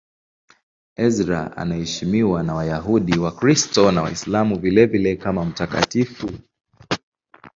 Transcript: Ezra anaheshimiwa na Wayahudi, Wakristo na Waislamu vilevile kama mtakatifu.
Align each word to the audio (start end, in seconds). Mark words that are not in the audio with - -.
Ezra 1.05 1.57
anaheshimiwa 1.57 2.43
na 2.43 2.53
Wayahudi, 2.53 3.19
Wakristo 3.19 3.91
na 3.91 4.01
Waislamu 4.01 4.59
vilevile 4.59 5.15
kama 5.15 5.45
mtakatifu. 5.45 6.31